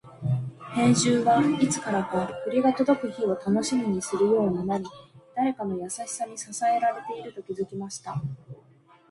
[0.75, 4.85] 兵十は、いつからか栗が届く日を楽しみにするようになり、
[5.35, 8.19] 誰かの優しさに支えられていると気づきました。